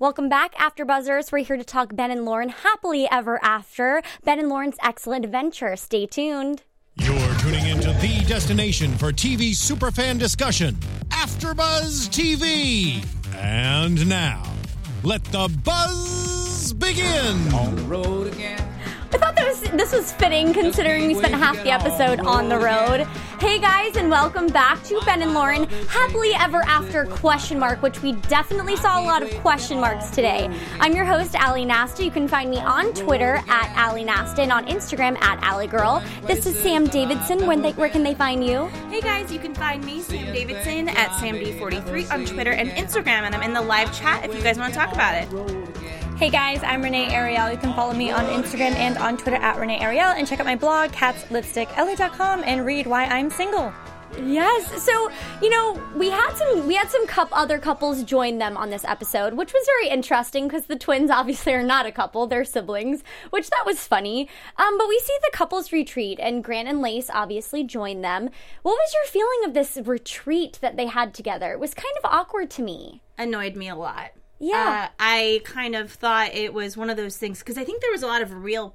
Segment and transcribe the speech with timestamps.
[0.00, 1.30] Welcome back, After Buzzers.
[1.30, 4.00] We're here to talk Ben and Lauren happily ever after.
[4.24, 5.76] Ben and Lauren's excellent adventure.
[5.76, 6.62] Stay tuned.
[6.94, 10.76] You're tuning into the destination for TV superfan discussion,
[11.10, 13.04] AfterBuzz TV.
[13.36, 14.42] And now,
[15.02, 17.52] let the buzz begin.
[17.52, 18.66] On the road again.
[19.12, 22.58] I thought that was this was fitting considering we spent half the episode on the
[22.58, 23.06] road.
[23.40, 28.02] Hey guys, and welcome back to Ben and Lauren Happily Ever After question mark, which
[28.02, 30.50] we definitely saw a lot of question marks today.
[30.78, 32.04] I'm your host, Ali Nasta.
[32.04, 36.02] You can find me on Twitter at Ali Nasta and on Instagram at Ali Girl.
[36.24, 37.46] This is Sam Davidson.
[37.46, 38.66] When they, where can they find you?
[38.90, 43.34] Hey guys, you can find me, Sam Davidson, at SamD43 on Twitter and Instagram, and
[43.34, 45.59] I'm in the live chat if you guys want to talk about it.
[46.20, 47.50] Hey guys, I'm Renee Ariel.
[47.50, 50.44] You can follow me on Instagram and on Twitter at Renee Ariel and check out
[50.44, 53.72] my blog, catslipstickla.com, and read why I'm single.
[54.22, 54.82] Yes.
[54.82, 55.10] So,
[55.40, 58.84] you know, we had some we had some cup other couples join them on this
[58.84, 63.02] episode, which was very interesting because the twins obviously are not a couple, they're siblings,
[63.30, 64.28] which that was funny.
[64.58, 68.28] Um, but we see the couples retreat and Grant and Lace obviously join them.
[68.60, 71.52] What was your feeling of this retreat that they had together?
[71.52, 73.00] It was kind of awkward to me.
[73.16, 74.10] Annoyed me a lot.
[74.40, 74.88] Yeah.
[74.88, 77.92] Uh, I kind of thought it was one of those things because I think there
[77.92, 78.74] was a lot of real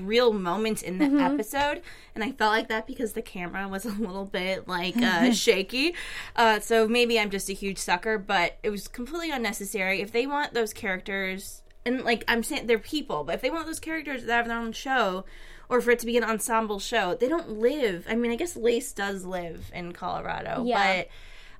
[0.00, 1.20] real moments in the Mm-hmm.
[1.20, 1.82] episode
[2.14, 5.94] and i felt like that because the camera was a little bit like uh, shaky
[6.34, 10.26] uh, so maybe i'm just a huge sucker but it was completely unnecessary if they
[10.26, 14.24] want those characters and like i'm saying they're people but if they want those characters
[14.24, 15.26] to have their own show
[15.68, 18.56] or for it to be an ensemble show they don't live i mean i guess
[18.56, 20.96] lace does live in colorado Yeah.
[21.02, 21.08] but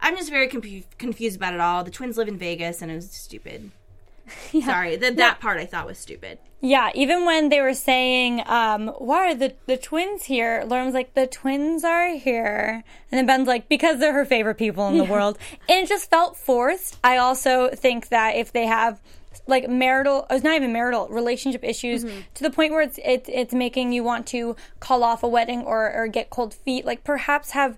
[0.00, 2.94] i'm just very confu- confused about it all the twins live in vegas and it
[2.97, 3.70] was stupid
[4.64, 8.88] sorry that that part i thought was stupid Yeah, even when they were saying, um,
[8.98, 10.64] why are the, the twins here?
[10.66, 12.83] Lauren was like, the twins are here.
[13.11, 15.38] And then Ben's like, because they're her favorite people in the world.
[15.69, 16.98] And it just felt forced.
[17.05, 19.00] I also think that if they have
[19.47, 22.03] like marital, it's not even marital, relationship issues
[22.34, 25.60] to the point where it's, it, it's making you want to call off a wedding
[25.62, 27.76] or, or get cold feet, like perhaps have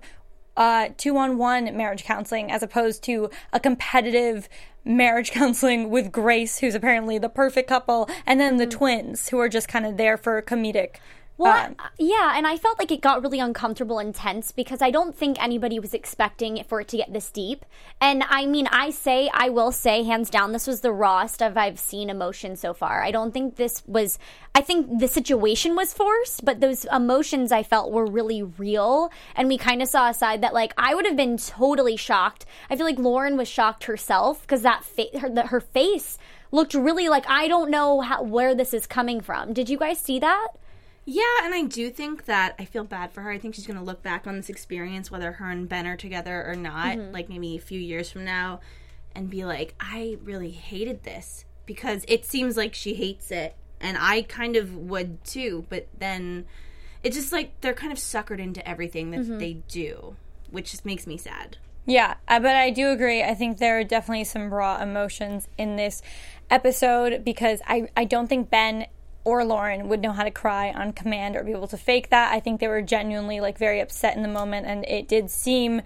[0.59, 4.47] uh, two on one marriage counseling as opposed to a competitive
[4.85, 9.49] marriage counseling with Grace, who's apparently the perfect couple, and then the twins, who are
[9.49, 10.97] just kind of there for comedic.
[11.39, 14.91] Well, um, yeah, and I felt like it got really uncomfortable and tense because I
[14.91, 17.65] don't think anybody was expecting for it to get this deep.
[18.01, 21.57] And I mean, I say, I will say, hands down, this was the rawest of
[21.57, 23.01] I've seen emotion so far.
[23.01, 24.19] I don't think this was.
[24.53, 29.47] I think the situation was forced, but those emotions I felt were really real, and
[29.47, 32.45] we kind of saw a side that, like, I would have been totally shocked.
[32.69, 36.17] I feel like Lauren was shocked herself because that fa- her, the, her face
[36.51, 39.53] looked really like I don't know how, where this is coming from.
[39.53, 40.49] Did you guys see that?
[41.11, 43.31] Yeah, and I do think that I feel bad for her.
[43.31, 45.97] I think she's going to look back on this experience, whether her and Ben are
[45.97, 47.11] together or not, Mm-hmm.
[47.13, 48.59] like maybe a few years from now,
[49.15, 53.55] and be like, I really hated this because it seems like she hates it.
[53.81, 56.45] And I kind of would too, but then
[57.03, 59.37] it's just like they're kind of suckered into everything that Mm-hmm.
[59.39, 60.15] they do,
[60.51, 61.57] which just makes me sad.
[61.87, 63.23] Yeah, but I do agree.
[63.23, 66.03] I think there are definitely some raw emotions in this
[66.51, 68.85] episode because I, I don't think Ben
[69.29, 72.33] or Lauren would know how to cry on command or be able to fake that.
[72.33, 75.81] I think they were genuinely like very upset in the moment and it did seem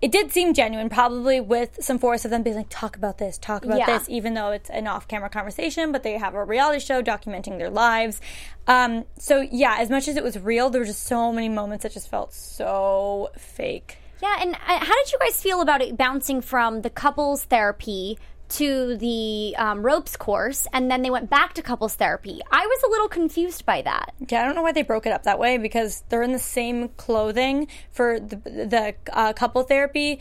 [0.00, 3.38] it did seem genuine, probably with some force of them being like, talk about this,
[3.38, 3.86] talk about Yeah.
[3.86, 7.56] this, even though it's an off camera conversation, but they have a reality show documenting
[7.58, 8.20] their lives.
[8.66, 11.84] Um, so, yeah, as much as it was real, there were just so many moments
[11.84, 13.98] that just felt so fake.
[14.20, 18.18] Yeah, and uh, how did you guys feel about it bouncing from the couples therapy
[18.52, 22.40] to the um, ropes course, and then they went back to couples therapy?
[22.50, 24.14] I was a little confused by that.
[24.28, 26.38] Yeah, I don't know why they broke it up that way because they're in the
[26.38, 30.20] same clothing for the, the uh, couple therapy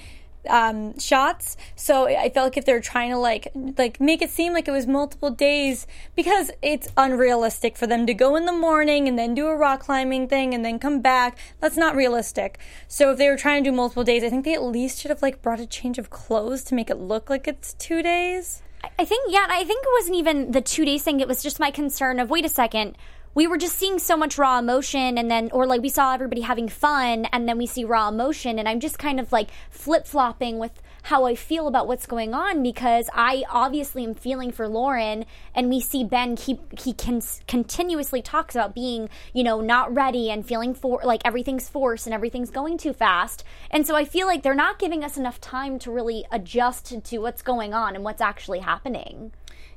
[0.50, 1.58] um, shots.
[1.76, 4.68] So I felt like if they were trying to like like make it seem like
[4.68, 9.18] it was multiple days because it's unrealistic for them to go in the morning and
[9.18, 11.38] then do a rock climbing thing and then come back.
[11.60, 12.60] That's not realistic.
[12.88, 15.10] So if they were trying to do multiple days, I think they at least should
[15.10, 18.62] have like brought a change of clothes to make it look like it's two days.
[18.98, 21.20] I think, yeah, I think it wasn't even the two days thing.
[21.20, 22.98] It was just my concern of, wait a second,
[23.34, 26.42] we were just seeing so much raw emotion, and then, or like we saw everybody
[26.42, 30.06] having fun, and then we see raw emotion, and I'm just kind of like flip
[30.06, 34.68] flopping with how I feel about what's going on because I obviously am feeling for
[34.68, 35.26] Lauren,
[35.56, 40.30] and we see Ben keep he can continuously talks about being you know not ready
[40.30, 44.28] and feeling for like everything's forced and everything's going too fast, and so I feel
[44.28, 48.04] like they're not giving us enough time to really adjust to what's going on and
[48.04, 49.32] what's actually happening.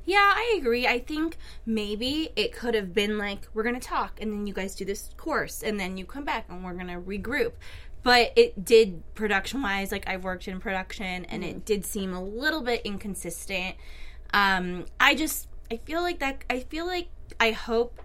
[0.05, 0.85] Yeah, I agree.
[0.87, 4.53] I think maybe it could have been like, we're going to talk, and then you
[4.53, 7.53] guys do this course, and then you come back, and we're going to regroup.
[8.03, 12.23] But it did, production wise, like I've worked in production, and it did seem a
[12.23, 13.75] little bit inconsistent.
[14.31, 16.43] Um, I just I feel like that.
[16.49, 17.07] I feel like
[17.39, 17.99] I hope.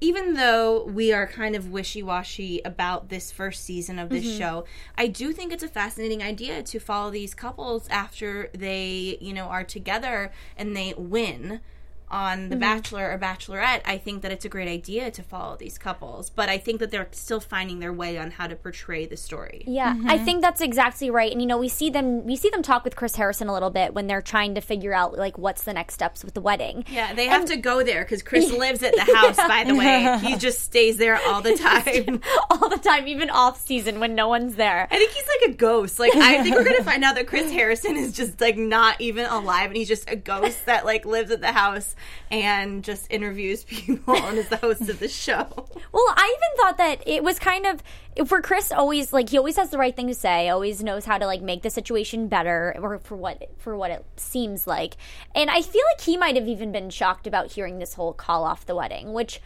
[0.00, 4.38] Even though we are kind of wishy washy about this first season of this Mm-hmm.
[4.38, 4.64] show,
[4.96, 9.46] I do think it's a fascinating idea to follow these couples after they, you know,
[9.46, 11.60] are together and they win
[12.10, 12.60] on The Mm-hmm.
[12.60, 13.82] Bachelor or Bachelorette.
[13.84, 16.90] I think that it's a great idea to follow these couples, but I think that
[16.90, 19.64] they're still finding their way on how to portray the story.
[19.66, 20.08] Yeah, Mm-hmm.
[20.10, 21.30] I think that's exactly right.
[21.32, 23.70] And you know, we see them we see them talk with Chris Harrison a little
[23.70, 26.84] bit when they're trying to figure out like what's the next steps with the wedding.
[26.90, 29.36] Yeah, they have to go there because Chris lives at the house.
[29.36, 32.20] By the way, he just stays there all the time.
[32.50, 34.88] All the time, even off season when no one's there.
[34.90, 35.98] I think he's like a ghost.
[35.98, 39.26] Like I think we're gonna find out that Chris Harrison is just like not even
[39.26, 41.94] alive, and he's just a ghost that like lives at the house
[42.30, 45.46] and just interviews people and is the host of the show.
[45.90, 47.82] Well, I even thought that it was kind of
[48.28, 51.16] for Chris always like he always has the right thing to say, always knows how
[51.18, 54.96] to like make the situation better or for what for what it seems like.
[55.34, 58.44] And I feel like he might have even been shocked about hearing this whole call
[58.44, 59.40] off the wedding, which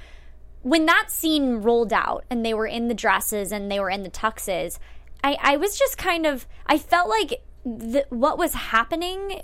[0.63, 4.03] when that scene rolled out and they were in the dresses and they were in
[4.03, 4.79] the tuxes,
[5.23, 9.43] I, I was just kind of I felt like the, what was happening.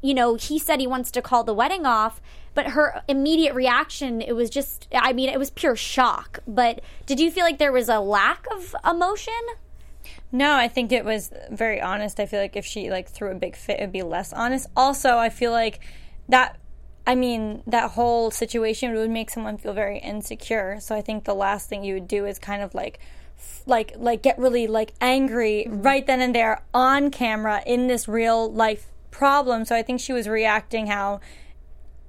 [0.00, 2.20] You know, he said he wants to call the wedding off,
[2.54, 6.40] but her immediate reaction it was just I mean it was pure shock.
[6.46, 9.34] But did you feel like there was a lack of emotion?
[10.30, 12.20] No, I think it was very honest.
[12.20, 14.68] I feel like if she like threw a big fit, it'd be less honest.
[14.76, 15.80] Also, I feel like
[16.28, 16.58] that.
[17.06, 20.78] I mean, that whole situation would make someone feel very insecure.
[20.80, 22.98] So I think the last thing you would do is kind of like,
[23.64, 25.80] like, like get really like angry mm-hmm.
[25.80, 29.64] right then and there on camera in this real life problem.
[29.64, 31.20] So I think she was reacting how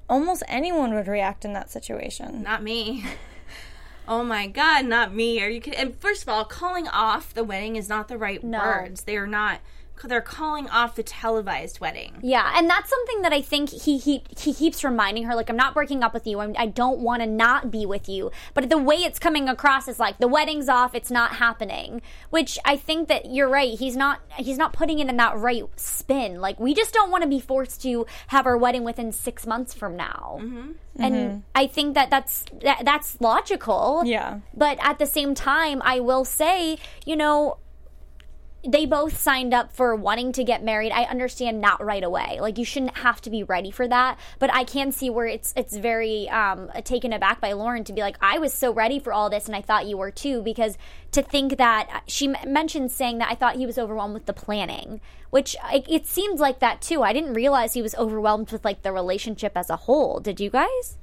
[0.09, 2.43] almost anyone would react in that situation.
[2.43, 3.05] Not me.
[4.07, 5.39] Oh my god, not me.
[5.39, 5.79] Are you kidding?
[5.79, 9.03] And first of all, calling off the wedding is not the right words.
[9.03, 9.59] They are not.
[10.03, 12.13] They're calling off the televised wedding.
[12.21, 15.35] Yeah, and that's something that I think he he he keeps reminding her.
[15.35, 16.39] Like, I'm not breaking up with you.
[16.39, 18.31] I'm, I don't want to not be with you.
[18.53, 20.95] But the way it's coming across is like the wedding's off.
[20.95, 22.01] It's not happening.
[22.29, 23.77] Which I think that you're right.
[23.77, 26.41] He's not he's not putting it in that right spin.
[26.41, 29.73] Like, we just don't want to be forced to have our wedding within six months
[29.73, 30.39] from now.
[30.41, 30.71] Mm-hmm.
[31.01, 31.37] And mm-hmm.
[31.55, 34.03] I think that that's that, that's logical.
[34.05, 34.39] Yeah.
[34.53, 37.57] But at the same time, I will say, you know,
[38.67, 40.91] they both signed up for wanting to get married.
[40.91, 42.39] I understand not right away.
[42.41, 44.19] Like you shouldn't have to be ready for that.
[44.37, 48.01] But I can see where it's it's very um, taken aback by Lauren to be
[48.01, 50.41] like, I was so ready for all this, and I thought you were too.
[50.41, 50.77] Because
[51.11, 54.33] to think that she m- mentioned saying that I thought he was overwhelmed with the
[54.33, 57.01] planning, which I, it seems like that too.
[57.01, 60.19] I didn't realize he was overwhelmed with like the relationship as a whole.
[60.19, 60.97] Did you guys?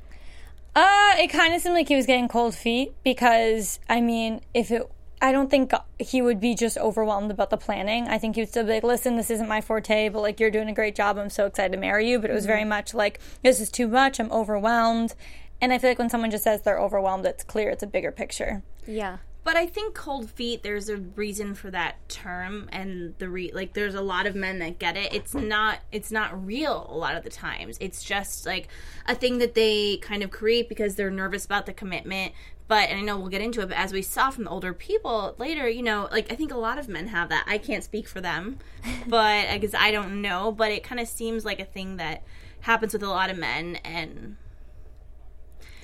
[0.75, 4.71] Uh, it kind of seemed like he was getting cold feet because, I mean, if
[4.71, 4.87] it,
[5.21, 8.07] I don't think he would be just overwhelmed about the planning.
[8.07, 10.51] I think he would still be like, listen, this isn't my forte, but like, you're
[10.51, 11.17] doing a great job.
[11.17, 12.19] I'm so excited to marry you.
[12.19, 12.69] But it was very mm-hmm.
[12.71, 14.21] much like, this is too much.
[14.21, 15.15] I'm overwhelmed.
[15.61, 18.13] And I feel like when someone just says they're overwhelmed, it's clear it's a bigger
[18.13, 18.63] picture.
[18.87, 19.19] Yeah.
[19.43, 20.65] But I think cold feet.
[20.65, 23.75] There's a reason for that term, and the re like.
[23.75, 25.15] There's a lot of men that get it.
[25.15, 25.79] It's not.
[25.93, 27.79] It's not real a lot of the times.
[27.81, 28.67] It's just like
[29.07, 32.33] a thing that they kind of create because they're nervous about the commitment.
[32.69, 33.69] But and I know we'll get into it.
[33.69, 36.59] But as we saw from the older people later, you know, like I think a
[36.59, 37.45] lot of men have that.
[37.47, 38.59] I can't speak for them,
[39.07, 40.53] but because I don't know.
[40.53, 42.25] But it kind of seems like a thing that
[42.61, 44.37] happens with a lot of men and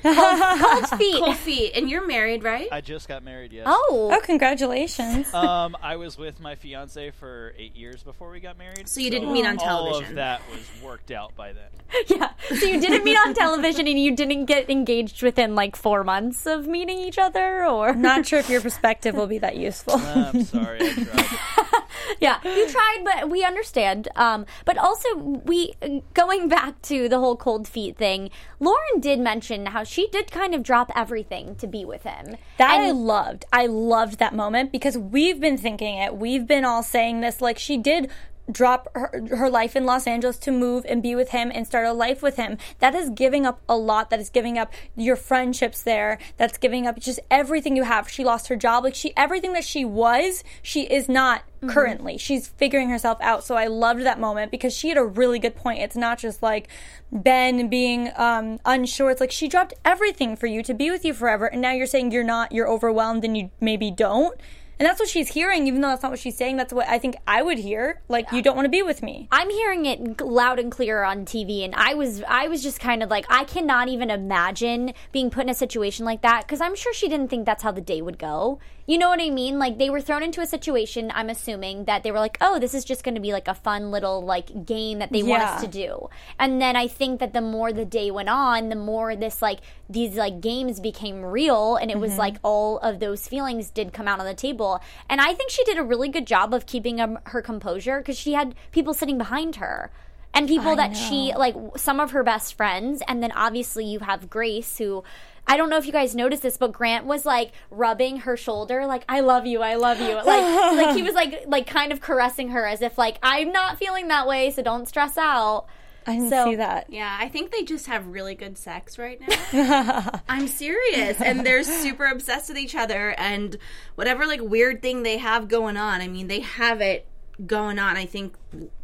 [0.13, 1.19] Cold feet.
[1.23, 1.73] cold feet.
[1.77, 2.69] And you're married, right?
[2.73, 3.65] I just got married, yes.
[3.69, 4.11] Oh.
[4.13, 5.33] Oh, congratulations.
[5.33, 8.89] Um, I was with my fiance for eight years before we got married.
[8.89, 10.11] So you didn't meet on All television.
[10.11, 11.65] of that was worked out by then.
[12.09, 12.31] Yeah.
[12.49, 16.47] So you didn't meet on television and you didn't get engaged within like four months
[16.47, 19.95] of meeting each other or Not sure if your perspective will be that useful.
[19.97, 21.72] I'm sorry, I tried.
[22.21, 22.39] Yeah.
[22.45, 24.09] You tried but we understand.
[24.17, 25.73] Um but also we
[26.15, 28.31] going back to the whole cold feet thing,
[28.61, 32.37] Lauren did mention how she did kind of drop everything to be with him.
[32.59, 33.45] That And- I loved.
[33.53, 36.17] I loved that moment because we've been thinking it.
[36.17, 37.41] We've been all saying this.
[37.41, 38.11] Like she did
[38.51, 41.87] drop her, her life in Los Angeles to move and be with him and start
[41.87, 42.59] a life with him.
[42.81, 44.11] That is giving up a lot.
[44.11, 46.19] That is giving up your friendships there.
[46.37, 48.09] That's giving up just everything you have.
[48.09, 48.85] She lost her job.
[48.85, 52.19] Like she, everything that she was, she is not currently.
[52.19, 53.45] She's figuring herself out.
[53.45, 55.81] So I loved that moment because she had a really good point.
[55.81, 56.69] It's not just like
[57.11, 59.11] Ben being um, unsure.
[59.11, 61.87] It's like she dropped everything for you to be with you forever, and now you're
[61.87, 62.53] saying you're not.
[62.53, 64.39] You're overwhelmed, and you maybe don't.
[64.83, 66.57] And that's what she's hearing, even though that's not what she's saying.
[66.57, 68.03] That's what I think I would hear.
[68.09, 69.29] Like, you don't want to be with me.
[69.31, 73.01] I'm hearing it loud and clear on TV, and I was I was just kind
[73.01, 76.75] of like I cannot even imagine being put in a situation like that because I'm
[76.75, 78.59] sure she didn't think that's how the day would go.
[78.93, 79.59] You know what I mean?
[79.59, 82.75] Like they were thrown into a situation, I'm assuming, that they were like, oh, this
[82.75, 85.63] is just going to be like a fun little like game that they want us
[85.63, 86.11] to do.
[86.39, 89.61] And then I think that the more the day went on, the more this like
[89.89, 94.07] these like games became real and it was like all of those feelings did come
[94.07, 94.83] out on the table.
[95.09, 98.19] And I think she did a really good job of keeping um, her composure because
[98.19, 99.91] she had people sitting behind her.
[100.35, 104.29] And people that she like some of her best friends and then obviously you have
[104.29, 105.05] Grace who
[105.47, 108.87] I don't know if you guys noticed this, but Grant was like rubbing her shoulder,
[108.87, 110.27] like "I love you, I love you," like
[110.87, 114.09] like he was like like kind of caressing her as if like I'm not feeling
[114.09, 115.67] that way, so don't stress out.
[116.07, 116.87] I didn't So- see that.
[116.89, 120.21] Yeah, I think they just have really good sex right now.
[120.29, 121.21] I'm serious.
[121.21, 123.57] And they're super obsessed with each other and
[123.95, 126.01] whatever like weird thing they have going on.
[126.01, 127.07] I mean, they have it
[127.47, 127.97] going on.
[127.97, 128.35] I think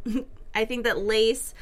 [0.54, 1.54] I think that Lace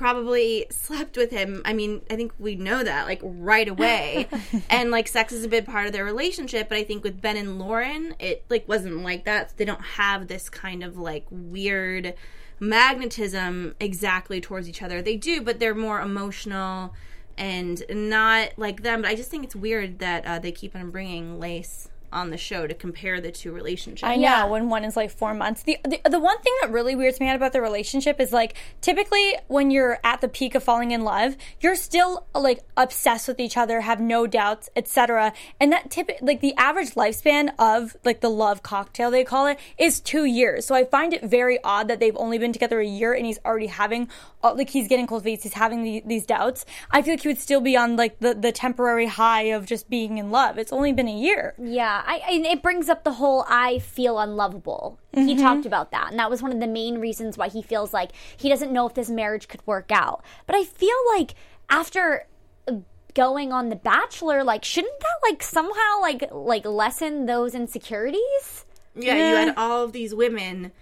[0.00, 1.60] probably slept with him.
[1.66, 4.28] I mean, I think we know that like right away.
[4.70, 7.36] and like sex is a big part of their relationship, but I think with Ben
[7.36, 9.52] and Lauren, it like wasn't like that.
[9.58, 12.14] They don't have this kind of like weird
[12.58, 15.02] magnetism exactly towards each other.
[15.02, 16.94] They do, but they're more emotional
[17.36, 19.02] and not like them.
[19.02, 22.36] But I just think it's weird that uh, they keep on bringing Lace on the
[22.36, 24.04] show to compare the two relationships.
[24.04, 25.62] I know when one is like four months.
[25.62, 28.54] The, the the one thing that really weirds me out about the relationship is like
[28.80, 33.40] typically when you're at the peak of falling in love, you're still like obsessed with
[33.40, 35.32] each other, have no doubts, etc.
[35.60, 39.58] And that tip like the average lifespan of like the love cocktail they call it
[39.78, 40.66] is two years.
[40.66, 43.38] So I find it very odd that they've only been together a year and he's
[43.44, 44.08] already having
[44.42, 46.64] like he's getting cold feet, he's having the, these doubts.
[46.90, 49.90] I feel like he would still be on like the the temporary high of just
[49.90, 50.58] being in love.
[50.58, 51.54] It's only been a year.
[51.58, 54.98] Yeah, I, I it brings up the whole I feel unlovable.
[55.12, 57.92] He talked about that, and that was one of the main reasons why he feels
[57.92, 60.24] like he doesn't know if this marriage could work out.
[60.46, 61.34] But I feel like
[61.68, 62.26] after
[62.68, 62.76] uh,
[63.14, 68.64] going on The Bachelor, like shouldn't that like somehow like like lessen those insecurities?
[68.94, 70.72] Yeah, you had all of these women.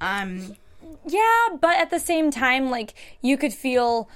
[0.00, 0.56] Um,
[1.04, 4.08] Yeah, but at the same time, like you could feel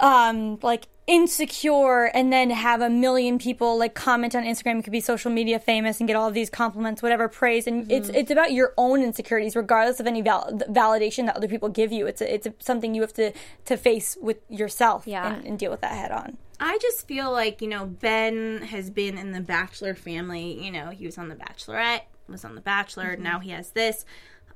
[0.00, 4.76] um like insecure and then have a million people like comment on Instagram.
[4.76, 7.90] You could be social media famous and get all of these compliments, whatever praise, and
[7.92, 11.92] it's it's about your own insecurities, regardless of any val- validation that other people give
[11.92, 12.06] you.
[12.06, 13.32] It's a, it's a, something you have to
[13.66, 15.34] to face with yourself Yeah.
[15.34, 16.38] and, and deal with that head on.
[16.60, 20.64] I just feel like, you know, Ben has been in the Bachelor family.
[20.64, 24.06] You know, he was on The Bachelorette, was on The Bachelor, now he has this.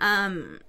[0.00, 0.60] Um,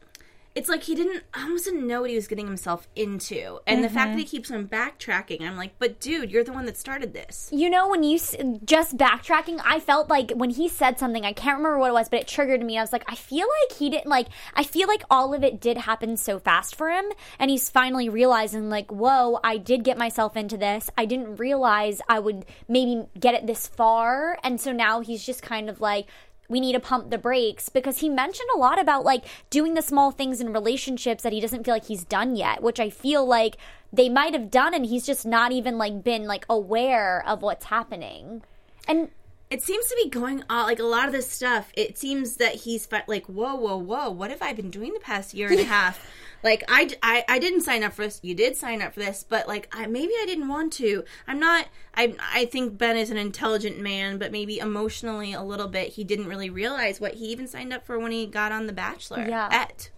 [0.60, 3.60] it's like he didn't, I almost didn't know what he was getting himself into.
[3.66, 4.18] And the fact that mm-hmm.
[4.20, 7.48] he keeps on backtracking, I'm like, but dude, you're the one that started this.
[7.54, 8.36] You know, when you s-
[8.66, 12.10] just backtracking, I felt like when he said something, I can't remember what it was,
[12.10, 12.78] but it triggered me.
[12.78, 14.28] I was like, I feel like he didn't like.
[14.54, 17.06] I feel like all of it did happen so fast for him,
[17.40, 20.90] and he's finally realizing, like, whoa, I did get myself into this.
[20.98, 25.42] I didn't realize I would maybe get it this far, and so now he's just
[25.42, 26.08] kind of like.
[26.50, 29.82] We need to pump the brakes because he mentioned a lot about like doing the
[29.82, 33.24] small things in relationships that he doesn't feel like he's done yet, which I feel
[33.26, 33.56] like
[33.94, 37.66] they might have done and he's just not even like been like aware of what's
[37.66, 38.42] happening.
[38.88, 39.10] And
[39.52, 42.56] It seems to be going on, like a lot of this stuff, it seems that
[42.56, 45.64] he's like, whoa, whoa, whoa, what have I been doing the past year and a
[45.78, 46.04] half?
[46.44, 48.20] Like, I, I, I didn't sign up for this.
[48.24, 51.04] You did sign up for this, but like, I, maybe I didn't want to.
[51.28, 55.68] I'm not, I, I think Ben is an intelligent man, but maybe emotionally a little
[55.68, 58.68] bit, he didn't really realize what he even signed up for when he got on
[58.68, 59.26] The Bachelor.
[59.28, 59.50] Yeah.
[59.52, 59.90] At.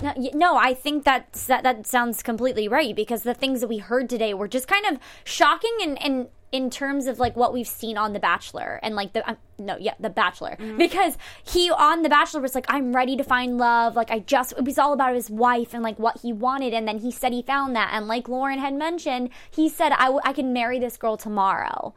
[0.00, 3.78] No, no, I think that's, that that sounds completely right because the things that we
[3.78, 7.68] heard today were just kind of shocking and and in terms of like what we've
[7.68, 10.56] seen on The Bachelor and like the um, no, yeah, The Bachelor.
[10.78, 14.52] Because he on The Bachelor was like I'm ready to find love, like I just
[14.56, 16.72] it was all about his wife and like what he wanted.
[16.72, 17.90] And then he said he found that.
[17.92, 21.94] And like Lauren had mentioned, he said I w- I can marry this girl tomorrow.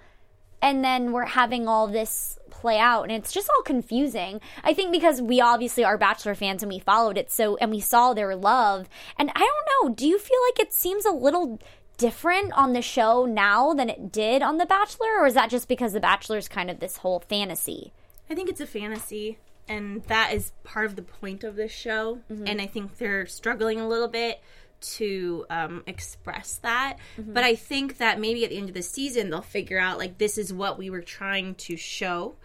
[0.64, 4.40] and then we're having all this play out and it's just all confusing.
[4.64, 7.80] I think because we obviously are bachelor fans and we followed it so and we
[7.80, 8.88] saw their love.
[9.18, 11.60] And i don't know do you feel like it seems a little
[12.02, 15.68] different on the show now than it did on the bachelor or is that just
[15.68, 17.94] because the bachelor is kind of this whole fantasy
[18.32, 22.20] I think it's a fantasy, and that is part of the point of this show.
[22.32, 22.48] Mm-hmm.
[22.48, 24.42] And I think they're struggling a little bit
[24.82, 26.96] to um, express that.
[27.20, 27.34] Mm-hmm.
[27.34, 30.18] But I think that maybe at the end of the season, they'll figure out like
[30.18, 32.36] this is what we were trying to show.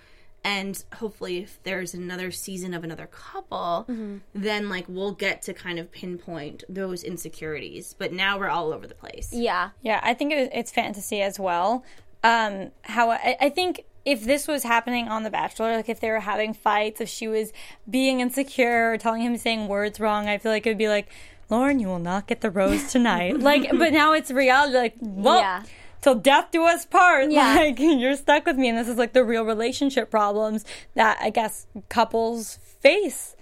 [0.48, 4.18] And hopefully, if there's another season of another couple, Mm-hmm.
[4.34, 7.94] then like we'll get to kind of pinpoint those insecurities.
[7.98, 9.30] But now we're all over the place.
[9.32, 11.84] yeah Yeah, I think it's fantasy as well.
[12.22, 16.10] Um, how I, I think if this was happening on The Bachelor, like if they
[16.10, 17.52] were having fights, if she was
[17.90, 21.08] being insecure or telling him saying words wrong, I feel like it would be like,
[21.50, 23.40] Lauren, you will not get the rose tonight.
[23.50, 24.76] like, but now it's reality.
[24.76, 25.62] Like, well, Yeah.
[26.00, 27.30] Till death do us part.
[27.36, 27.54] Yeah.
[27.54, 31.30] Like you're stuck with me, and this is like the real relationship problems that I
[31.30, 33.35] guess couples face.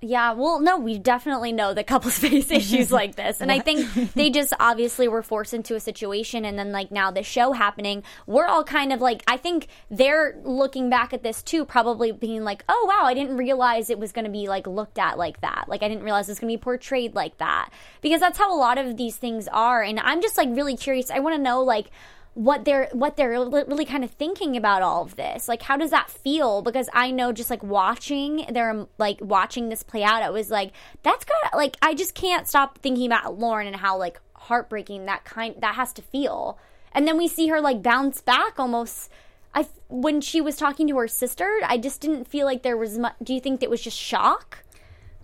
[0.00, 3.40] Yeah, well, no, we definitely know that couples face issues like this.
[3.40, 6.44] And I think they just obviously were forced into a situation.
[6.44, 10.38] And then, like, now the show happening, we're all kind of like, I think they're
[10.44, 14.12] looking back at this too, probably being like, oh, wow, I didn't realize it was
[14.12, 15.66] going to be, like, looked at like that.
[15.68, 17.70] Like, I didn't realize it was going to be portrayed like that.
[18.02, 19.82] Because that's how a lot of these things are.
[19.82, 21.10] And I'm just, like, really curious.
[21.10, 21.90] I want to know, like,
[22.34, 25.48] what they're what they're really kind of thinking about all of this.
[25.48, 26.62] Like how does that feel?
[26.62, 30.72] Because i know just like watching they're like watching this play out i was like
[31.02, 35.24] that's got like i just can't stop thinking about lauren and how like heartbreaking that
[35.24, 36.58] kind that has to feel.
[36.92, 39.10] And then we see her like bounce back almost.
[39.54, 42.98] I when she was talking to her sister i just didn't feel like there was
[42.98, 44.64] much do you think that was just shock?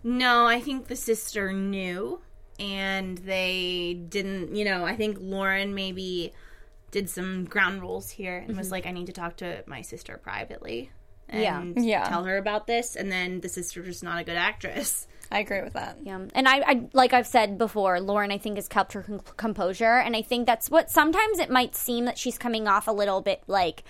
[0.05, 2.21] No, I think the sister knew
[2.59, 6.33] and they didn't, you know, I think Lauren maybe
[6.91, 8.73] did some ground rules here and was mm-hmm.
[8.73, 10.91] like, I need to talk to my sister privately
[11.33, 11.61] Yeah.
[11.61, 12.09] and Yeah.
[12.09, 12.97] tell her about this.
[12.97, 15.07] And then the sister's just not a good actress.
[15.33, 15.99] I agree with that.
[16.03, 19.21] Yeah, and I, I like I've said before, Lauren I think has kept her com-
[19.37, 22.93] composure, and I think that's what sometimes it might seem that she's coming off a
[22.93, 23.85] little bit like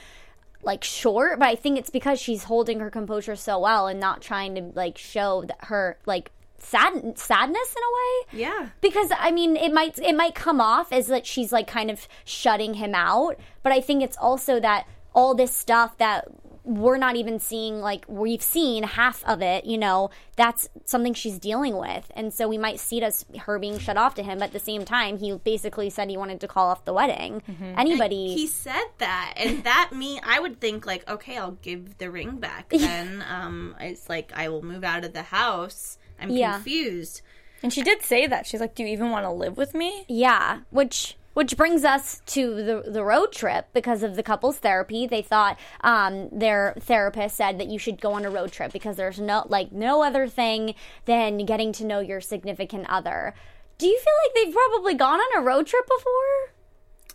[0.63, 4.21] like short, but I think it's because she's holding her composure so well and not
[4.21, 6.31] trying to like show that her like
[6.61, 8.69] sad sadness in a way Yeah.
[8.81, 12.07] because I mean it might it might come off as that she's like kind of
[12.25, 16.29] shutting him out, but I think it's also that all this stuff that
[16.63, 21.39] we're not even seeing like we've seen half of it, you know, that's something she's
[21.39, 22.13] dealing with.
[22.15, 24.53] And so we might see it as her being shut off to him, but at
[24.53, 27.43] the same time he basically said he wanted to call off the wedding.
[27.77, 32.11] Anybody He said that, and that me, I would think like, okay, I'll give the
[32.11, 32.69] ring back.
[32.91, 35.97] Then, um, it's like I will move out of the house.
[36.21, 36.55] I'm Yeah.
[36.55, 37.23] confused.
[37.63, 38.47] And she did say that.
[38.47, 42.21] She's like, "Do you even want to live with me?" Yeah, which which brings us
[42.27, 45.07] to the the road trip because of the couples therapy.
[45.07, 48.97] They thought um, their therapist said that you should go on a road trip because
[48.97, 50.75] there's no like no other thing
[51.05, 53.35] than getting to know your significant other.
[53.79, 56.55] Do you feel like they've probably gone on a road trip before?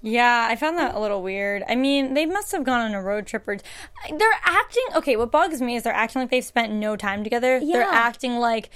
[0.02, 1.64] Yeah, I found that a little weird.
[1.68, 3.58] I mean, they must have gone on a road trip or
[4.10, 7.60] they're acting okay, what bugs me is they're acting like they've spent no time together.
[7.60, 8.70] They're acting like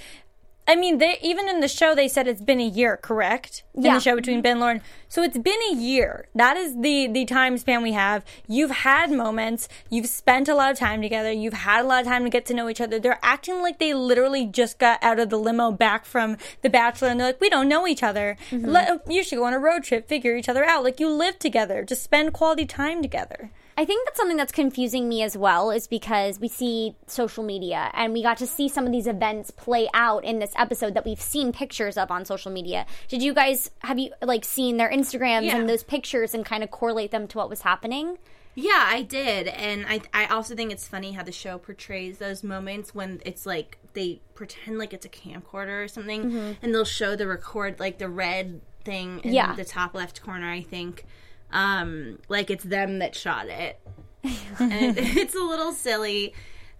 [0.70, 3.64] I mean, they even in the show they said it's been a year, correct?
[3.74, 3.94] In Yeah.
[3.94, 4.42] the show between mm-hmm.
[4.42, 4.82] Ben and Lauren.
[5.08, 6.28] So it's been a year.
[6.32, 8.24] That is the the time span we have.
[8.46, 12.06] You've had moments, you've spent a lot of time together, you've had a lot of
[12.06, 13.00] time to get to know each other.
[13.00, 17.08] They're acting like they literally just got out of the limo back from The Bachelor
[17.08, 18.36] and they're like, We don't know each other.
[18.52, 18.68] Mm-hmm.
[18.68, 20.84] Let, you should go on a road trip, figure each other out.
[20.84, 21.82] Like you live together.
[21.82, 23.50] Just spend quality time together.
[23.80, 27.90] I think that's something that's confusing me as well, is because we see social media
[27.94, 31.06] and we got to see some of these events play out in this episode that
[31.06, 32.84] we've seen pictures of on social media.
[33.08, 35.56] Did you guys have you like seen their Instagrams Yeah.
[35.56, 38.18] and those pictures and kind of correlate them to what was happening?
[38.54, 42.44] Yeah, I did, and I I also think it's funny how the show portrays those
[42.44, 46.52] moments when it's like they pretend like it's a camcorder or something, mm-hmm.
[46.60, 49.54] and they'll show the record like the red thing in Yeah.
[49.54, 50.50] the top left corner.
[50.50, 51.06] I think,
[51.52, 53.78] um, like it's them that shot it,
[54.58, 56.34] and it's a little silly.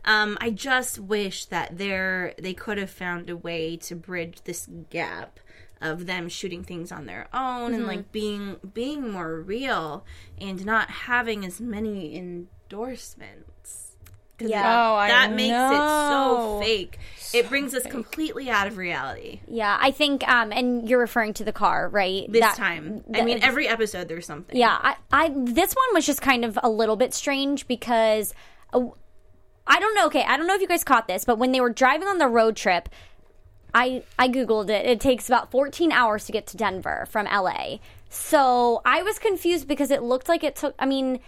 [0.05, 4.67] Um, I just wish that there they could have found a way to bridge this
[4.89, 5.39] gap
[5.83, 10.05] of them shooting things on their own and like being being more real
[10.39, 13.97] and not having as many endorsements.
[14.39, 14.61] 'Cause Yeah.
[14.63, 16.99] it- Oh, I that makes it so fake.
[17.35, 19.41] it brings us completely out of reality.
[19.49, 22.31] Yeah, I think, um, and you're referring to the car, right?
[22.31, 24.57] This That- time, I mean, every episode there's something.
[24.57, 28.35] Yeah, I, I this one was just kind of a little bit strange because
[28.73, 28.87] uh,
[29.67, 30.07] I don't know.
[30.07, 32.19] Okay, I don't know if you guys caught this, but when they were driving on
[32.19, 32.89] the road trip,
[33.73, 34.87] I I googled it.
[34.87, 37.77] It takes about 14 hours to get to Denver from LA.
[38.09, 40.75] So I was confused because it looked like it took.
[40.79, 41.21] I mean.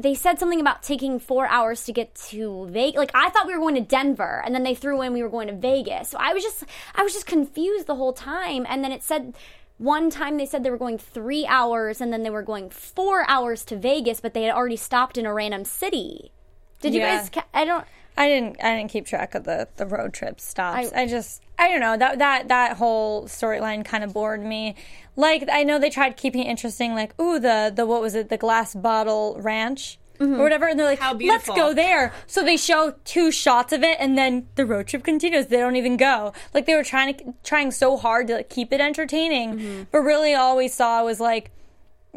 [0.00, 2.98] They said something about taking four hours to get to Vegas.
[2.98, 5.28] Like I thought we were going to Denver, and then they threw in we were
[5.28, 6.08] going to Vegas.
[6.08, 8.66] So I was just, I was just confused the whole time.
[8.68, 9.34] And then it said
[9.78, 13.24] one time they said they were going three hours and then they were going four
[13.28, 16.32] hours to Vegas, but they had already stopped in a random city.
[16.80, 17.16] Did you Yeah.
[17.16, 17.30] guys?
[17.54, 17.84] I don't.
[18.16, 20.92] I didn't I didn't keep track of the the road trip stops.
[20.92, 24.74] I- I, just I don't know that that that whole storyline kind of bored me.
[25.16, 28.28] Like I know they tried keeping it interesting, like ooh the the what was it
[28.28, 29.98] the glass bottle ranch.
[30.20, 30.38] Mm-hmm.
[30.38, 33.96] Or whatever, and they're like, "Let's go there." So they show two shots of it,
[33.98, 35.46] and then the road trip continues.
[35.46, 36.32] They don't even go.
[36.54, 39.82] Like they were trying to trying so hard to like, keep it entertaining, mm-hmm.
[39.90, 41.50] but really all we saw was like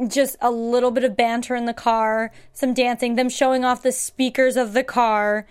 [0.07, 3.93] just a little bit of banter in the car, some dancing, them showing off the
[3.93, 5.47] speakers of the car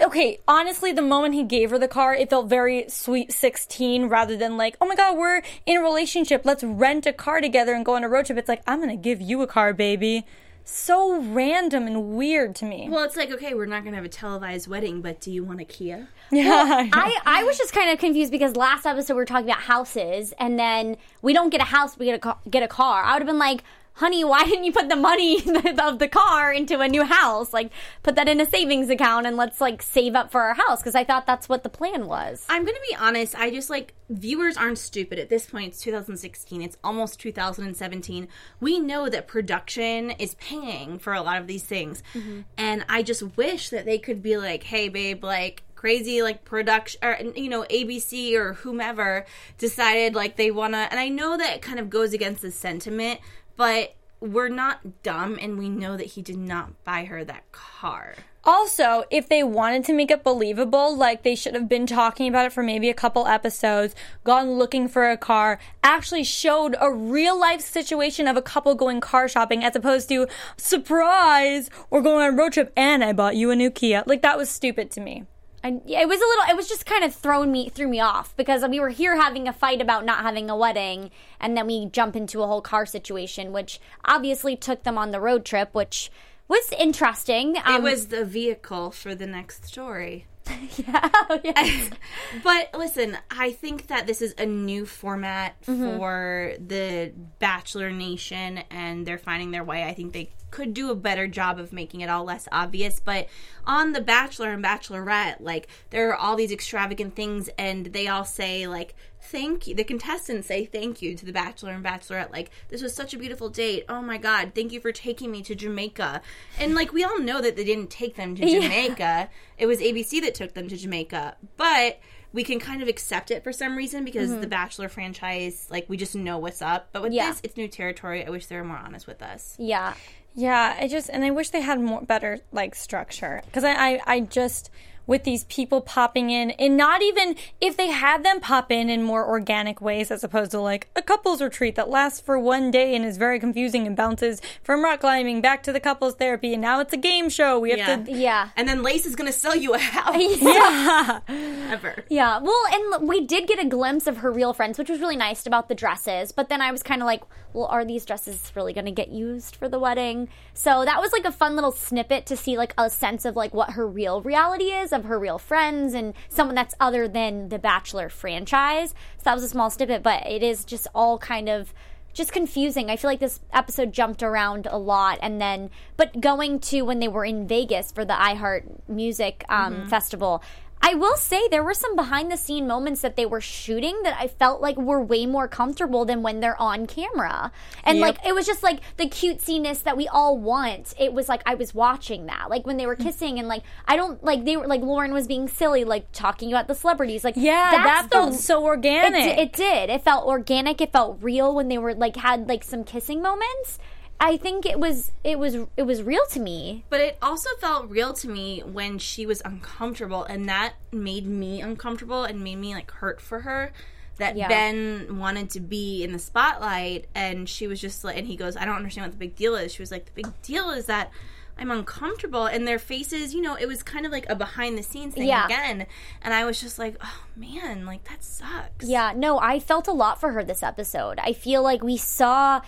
[0.00, 4.36] okay, honestly, the moment he gave her the car, it felt very sweet 16 rather
[4.36, 6.42] than like, oh my God, we're in a relationship.
[6.44, 8.38] Let's rent a car together and go on a road trip.
[8.38, 10.26] It's like, I'm going to give you a car, baby.
[10.64, 12.88] So random and weird to me.
[12.88, 15.60] Well, it's like okay, we're not gonna have a televised wedding, but do you want
[15.60, 16.08] a Kia?
[16.30, 16.88] yeah.
[16.92, 20.32] I, I was just kind of confused because last episode we were talking about houses,
[20.38, 23.02] and then we don't get a house, we get a ca- get a car.
[23.02, 25.36] I would have been like, "Honey, why didn't you put the money
[25.78, 27.52] of the car into a new house?
[27.52, 27.70] Like,
[28.02, 30.94] put that in a savings account and let's like save up for our house." Because
[30.94, 32.46] I thought that's what the plan was.
[32.48, 33.34] I'm gonna be honest.
[33.38, 35.68] I just like viewers aren't stupid at this point.
[35.68, 36.62] It's 2016.
[36.62, 38.28] It's almost 2017.
[38.60, 42.40] We know that production is paying for a lot of these things, mm-hmm.
[42.56, 47.00] and I just wish that they could be like, "Hey, babe, like." crazy like production
[47.02, 49.24] or you know ABC or whomever
[49.56, 52.50] decided like they want to and I know that it kind of goes against the
[52.50, 53.18] sentiment
[53.60, 58.14] but we're not dumb and we know that he did not buy her that car.
[58.42, 62.46] Also, if they wanted to make it believable, like they should have been talking about
[62.46, 63.94] it for maybe a couple episodes,
[64.24, 68.98] gone looking for a car, actually showed a real life situation of a couple going
[68.98, 73.36] car shopping as opposed to, surprise, we're going on a road trip and I bought
[73.36, 74.04] you a new Kia.
[74.06, 75.26] Like that was stupid to me.
[75.62, 76.44] I, it was a little.
[76.48, 79.46] It was just kind of thrown me threw me off because we were here having
[79.46, 82.86] a fight about not having a wedding, and then we jump into a whole car
[82.86, 86.10] situation, which obviously took them on the road trip, which
[86.48, 87.56] was interesting.
[87.56, 90.26] It Um, was the vehicle for the next story.
[90.78, 91.08] yeah,
[91.44, 91.90] yes.
[92.42, 99.06] But listen, I think that this is a new format for the Bachelor Nation and
[99.06, 99.84] they're finding their way.
[99.84, 103.00] I think they could do a better job of making it all less obvious.
[103.00, 103.28] But
[103.66, 108.24] on The Bachelor and Bachelorette, like, there are all these extravagant things and they all
[108.24, 109.74] say, like, thank you.
[109.74, 112.32] The contestants say thank you to the Bachelor and Bachelorette.
[112.32, 113.84] Like, this was such a beautiful date.
[113.88, 116.22] Oh my God, thank you for taking me to Jamaica.
[116.58, 119.28] And, like, we all know that they didn't take them to Jamaica.
[119.58, 121.36] It was ABC that took them to Jamaica.
[121.56, 122.00] But
[122.32, 124.40] we can kind of accept it for some reason because mm-hmm.
[124.40, 126.88] the Bachelor franchise, like, we just know what's up.
[126.92, 127.30] But with Yeah.
[127.30, 128.24] this, it's new territory.
[128.24, 129.56] I wish they were more honest with us.
[129.58, 129.94] yeah.
[130.34, 133.42] Yeah, I just and I wish they had more better like structure.
[133.46, 134.70] Because I, I I just
[135.10, 139.02] with these people popping in and not even if they had them pop in in
[139.02, 142.94] more organic ways as opposed to like a couples retreat that lasts for one day
[142.94, 146.62] and is very confusing and bounces from rock climbing back to the couples therapy and
[146.62, 147.96] now it's a game show we have Yeah.
[147.96, 148.48] to Yeah.
[148.56, 150.14] And then Lace is going to sell you a house.
[150.40, 152.04] yeah Ever.
[152.08, 155.16] Yeah, well, and we did get a glimpse of her real friends, which was really
[155.16, 156.32] nice about the dresses.
[156.32, 159.08] But then I was kind of like, well, are these dresses really going to get
[159.08, 160.28] used for the wedding?
[160.54, 163.54] So that was like a fun little snippet to see like a sense of like
[163.54, 167.58] what her real reality is of her real friends and someone that's other than the
[167.58, 168.90] Bachelor franchise.
[169.18, 171.74] So that was a small snippet, but it is just all kind of
[172.12, 172.90] just confusing.
[172.90, 176.98] I feel like this episode jumped around a lot, and then but going to when
[176.98, 180.42] they were in Vegas for the iHeart Music um, Festival.
[180.82, 184.16] I will say there were some behind the scene moments that they were shooting that
[184.18, 187.52] I felt like were way more comfortable than when they're on camera.
[187.84, 188.06] And Yep.
[188.06, 190.94] like it was just like the cutesiness that we all want.
[190.98, 192.48] It was like I was watching that.
[192.48, 193.02] Like when they were mm.
[193.02, 196.50] kissing and like I don't like they were like Lauren was being silly, like talking
[196.50, 197.24] about the celebrities.
[197.24, 199.90] Like yeah that felt the- so organic di- it did.
[199.90, 200.80] It felt organic.
[200.80, 203.78] It felt real when they were like had like some kissing moments.
[204.22, 206.84] I think it was it was it was real to me.
[206.90, 211.60] But it also felt real to me when she was uncomfortable, and that made me
[211.62, 213.72] uncomfortable and made me like hurt for her.
[214.18, 214.48] That Yeah.
[214.48, 218.54] Ben wanted to be in the spotlight, and she was just like, and he goes,
[218.56, 219.72] I don't understand what the big deal is.
[219.72, 221.10] She was like, The big deal is that
[221.58, 224.82] I'm uncomfortable, and their faces, you know, it was kind of like a behind the
[224.82, 225.46] scenes thing Yeah.
[225.46, 225.86] again.
[226.20, 228.86] And I was just like, oh man, like that sucks.
[228.86, 231.18] Yeah, no, I felt a lot for her this episode.
[231.18, 232.60] I feel like we saw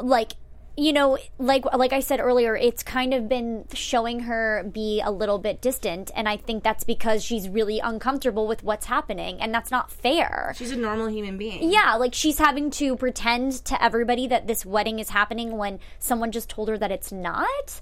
[0.00, 0.32] like
[0.76, 5.10] you know, like like I said earlier, it's kind of been showing her be a
[5.10, 9.52] little bit distant, and I think that's because she's really uncomfortable with what's happening, and
[9.52, 10.54] that's not fair.
[10.56, 11.70] She's a normal human being.
[11.70, 16.32] Yeah, like she's having to pretend to everybody that this wedding is happening when someone
[16.32, 17.80] just told her that it's not.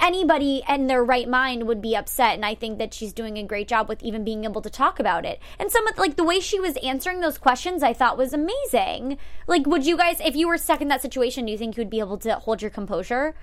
[0.00, 3.42] Anybody in their right mind would be upset, and I think that she's doing a
[3.42, 5.40] great job with even being able to talk about it.
[5.58, 9.18] And some of like the way she was answering those questions, I thought was amazing.
[9.46, 11.80] Like, would you guys, if you were stuck in that situation, do you think you
[11.80, 13.34] would be able to hold your composure?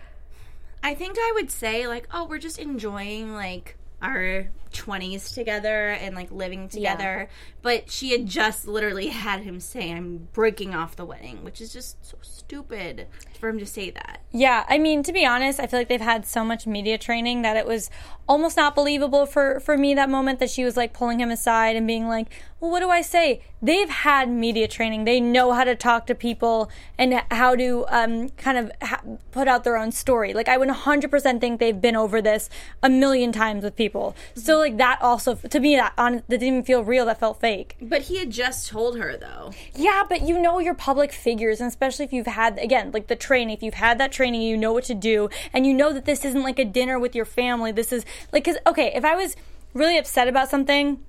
[0.82, 6.16] I think I would say like, oh, we're just enjoying like our 20s together and
[6.16, 7.30] like living together.
[7.62, 11.74] But she had just literally had him say, I'm breaking off the wedding, which is
[11.74, 13.08] just so stupid
[13.40, 14.22] for him to say that.
[14.32, 17.42] Yeah, I mean, to be honest, I feel like they've had so much media training
[17.42, 17.90] that it was
[18.28, 21.76] almost not believable for for me that moment that she was like pulling him aside
[21.76, 22.28] and being like,
[22.60, 23.42] well, what do I say?
[23.62, 25.06] They've had media training.
[25.06, 29.02] They know how to talk to people and how to um, kind of ha-
[29.32, 30.34] put out their own story.
[30.34, 32.50] Like, I would 100% think they've been over this
[32.84, 34.16] a million times with people.
[34.36, 37.06] So, like, that also, to me, that, on, that didn't even feel real.
[37.06, 37.78] That felt fake.
[37.82, 39.52] But he had just told her though.
[39.76, 43.16] Yeah, but you know your public figures, and especially if you've had, again, like the
[43.16, 46.06] training, if you've had that training, you know what to do, and you know that
[46.06, 47.72] this isn't like a dinner with your family.
[47.72, 49.36] This is like, because, okay, if I was
[49.74, 51.00] really upset about something,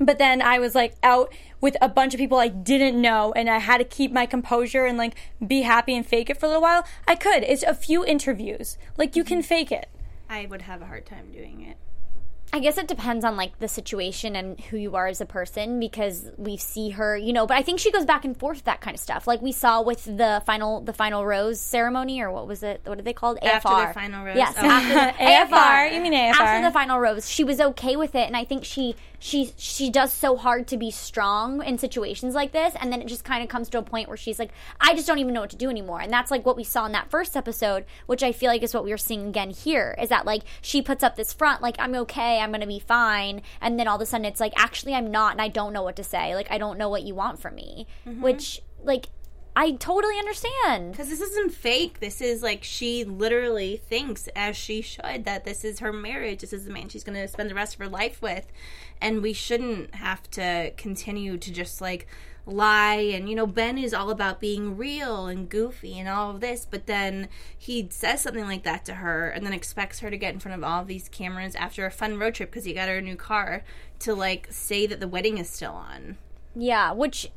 [0.00, 3.50] but then I was like out with a bunch of people I didn't know and
[3.50, 6.48] I had to keep my composure and like be happy and fake it for a
[6.50, 6.84] little while.
[7.06, 7.42] I could.
[7.42, 8.78] It's a few interviews.
[8.96, 9.88] Like you can fake it.
[10.30, 11.76] I would have a hard time doing it.
[12.50, 15.78] I guess it depends on like the situation and who you are as a person
[15.80, 18.80] because we see her, you know, but I think she goes back and forth that
[18.80, 19.26] kind of stuff.
[19.26, 22.80] Like we saw with the final the final rose ceremony or what was it?
[22.84, 23.38] What are they called?
[23.42, 23.88] After AFR.
[23.88, 24.36] the final rose?
[24.36, 24.54] Yes.
[24.56, 24.64] Oh.
[24.66, 25.94] After the AFR.
[25.94, 26.40] You mean AFR.
[26.40, 29.90] After the final rose, she was okay with it and I think she she she
[29.90, 33.42] does so hard to be strong in situations like this and then it just kind
[33.42, 35.56] of comes to a point where she's like I just don't even know what to
[35.56, 36.00] do anymore.
[36.00, 38.72] And that's like what we saw in that first episode, which I feel like is
[38.72, 41.76] what we are seeing again here is that like she puts up this front like
[41.78, 44.52] I'm okay, I'm going to be fine and then all of a sudden it's like
[44.56, 46.34] actually I'm not and I don't know what to say.
[46.34, 48.22] Like I don't know what you want from me, mm-hmm.
[48.22, 49.06] which like
[49.58, 50.92] I totally understand.
[50.92, 51.98] Because this isn't fake.
[51.98, 56.42] This is like she literally thinks, as she should, that this is her marriage.
[56.42, 58.46] This is the man she's going to spend the rest of her life with.
[59.00, 62.06] And we shouldn't have to continue to just like
[62.48, 62.94] lie.
[62.94, 66.66] And, you know, Ben is all about being real and goofy and all of this.
[66.68, 70.34] But then he says something like that to her and then expects her to get
[70.34, 72.88] in front of all of these cameras after a fun road trip because he got
[72.88, 73.62] her a new car
[74.00, 76.16] to like say that the wedding is still on.
[76.54, 77.30] Yeah, which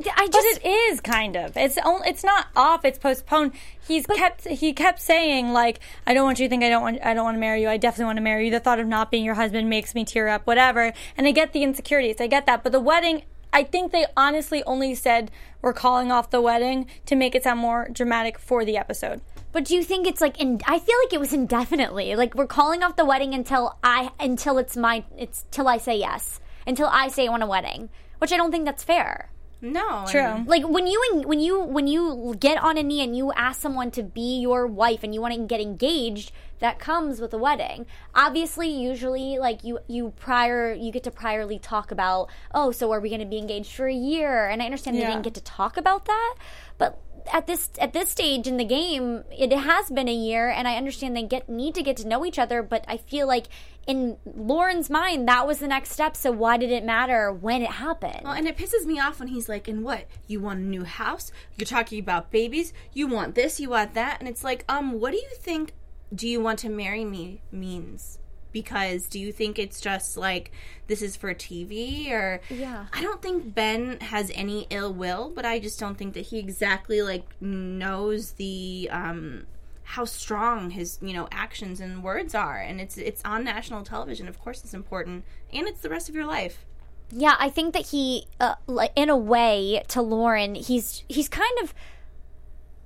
[0.00, 1.56] I But it is kind of.
[1.56, 2.84] It's only, it's not off.
[2.84, 3.52] It's postponed.
[3.86, 7.00] He's kept he kept saying like, I don't want you to think I don't want
[7.02, 7.68] I don't want to marry you.
[7.68, 8.50] I definitely want to marry you.
[8.50, 10.46] The thought of not being your husband makes me tear up.
[10.46, 10.92] Whatever.
[11.16, 12.20] And I get the insecurities.
[12.20, 12.62] I get that.
[12.62, 13.22] But the wedding.
[13.52, 15.30] I think they honestly only said
[15.62, 19.20] we're calling off the wedding to make it sound more dramatic for the episode.
[19.52, 20.60] But do you think it's like in?
[20.66, 22.14] I feel like it was indefinitely.
[22.16, 25.98] Like we're calling off the wedding until I until it's my it's till I say
[25.98, 29.30] yes until I say I want a wedding, which I don't think that's fair.
[29.62, 30.04] No.
[30.06, 30.20] True.
[30.20, 33.60] and- Like when you when you when you get on a knee and you ask
[33.60, 37.38] someone to be your wife and you want to get engaged, that comes with a
[37.38, 37.86] wedding.
[38.14, 43.00] Obviously, usually like you you prior you get to priorly talk about, "Oh, so are
[43.00, 45.42] we going to be engaged for a year?" And I understand they didn't get to
[45.42, 46.34] talk about that,
[46.78, 47.00] but
[47.32, 50.76] at this at this stage in the game, it has been a year and I
[50.76, 53.46] understand they get need to get to know each other, but I feel like
[53.86, 57.70] in Lauren's mind that was the next step, so why did it matter when it
[57.70, 58.20] happened?
[58.24, 60.06] Well, and it pisses me off when he's like, "And what?
[60.26, 61.32] You want a new house?
[61.56, 62.72] You're talking about babies?
[62.92, 63.60] You want this?
[63.60, 65.72] You want that?" And it's like, um, what do you think?
[66.14, 68.18] Do you want to marry me means?
[68.50, 70.50] Because do you think it's just like
[70.86, 72.40] this is for TV or?
[72.48, 72.86] Yeah.
[72.92, 76.38] I don't think Ben has any ill will, but I just don't think that he
[76.38, 79.46] exactly like knows the um
[79.82, 84.28] how strong his you know actions and words are and it's it's on national television
[84.28, 86.66] of course it's important and it's the rest of your life
[87.10, 91.58] Yeah, I think that he, uh, like in a way, to Lauren, he's he's kind
[91.62, 91.72] of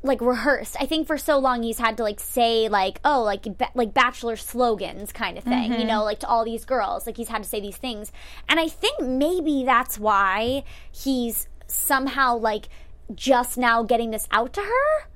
[0.02, 0.76] like rehearsed.
[0.80, 3.94] I think for so long he's had to like say like oh like ba- like
[3.94, 5.88] bachelor slogans kind of thing, you mm-hmm.
[5.88, 8.12] know, like to all these girls, like he's had to say these things,
[8.48, 12.68] and I think maybe that's why he's somehow like
[13.14, 15.08] just now getting this out to her.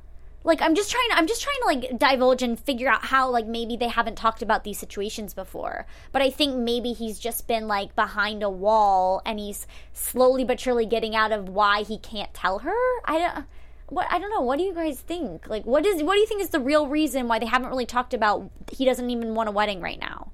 [0.45, 3.29] Like i'm just trying to i'm just trying to like divulge and figure out how
[3.31, 5.87] like maybe they haven't talked about these situations before.
[6.13, 10.61] But i think maybe he's just been like behind a wall and he's slowly but
[10.61, 12.77] surely getting out of why he can't tell her.
[13.05, 13.47] I don't
[13.89, 16.27] what i don't know what do you guys think like what is what do you
[16.27, 19.49] think is the real reason why they haven't really talked about he doesn't even want
[19.49, 20.31] a wedding right now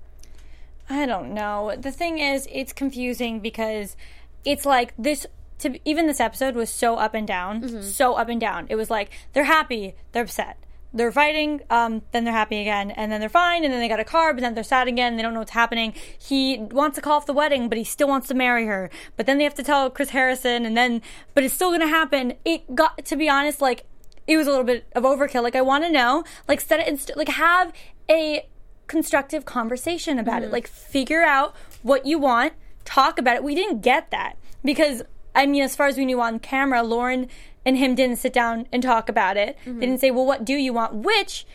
[0.92, 1.74] I don't know.
[1.78, 3.96] The thing is, it's confusing because
[4.44, 5.26] it's like this.
[5.58, 7.82] To even this episode was so up and down, mm-hmm.
[7.82, 8.66] so up and down.
[8.68, 10.58] It was like they're happy, they're upset,
[10.94, 14.00] they're fighting, um, then they're happy again, and then they're fine, and then they got
[14.00, 15.16] a car, but then they're sad again.
[15.16, 15.94] They don't know what's happening.
[16.18, 18.90] He wants to call off the wedding, but he still wants to marry her.
[19.16, 21.02] But then they have to tell Chris Harrison, and then,
[21.35, 22.35] but it's still gonna happen.
[22.44, 23.85] It got to be honest, like
[24.26, 25.42] it was a little bit of overkill.
[25.42, 27.72] Like I want to know, like set it in, st- like have
[28.11, 28.46] a
[28.87, 30.52] constructive conversation about it.
[30.52, 32.52] Like figure out what you want,
[32.85, 33.44] talk about it.
[33.44, 35.02] We didn't get that because
[35.35, 37.28] I mean, as far as we knew on camera, Lauren
[37.64, 39.57] and him didn't sit down and talk about it.
[39.64, 41.46] They didn't say, "Well, what do you want?" Which,